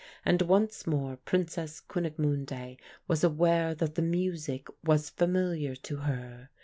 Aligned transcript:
And 0.25 0.41
once 0.41 0.87
more 0.87 1.15
Princess 1.15 1.79
Kunigmunde 1.79 2.77
was 3.07 3.23
aware 3.23 3.75
that 3.75 3.93
the 3.93 4.01
music 4.01 4.67
was 4.83 5.11
familiar 5.11 5.75
to 5.75 5.97
her. 5.97 6.49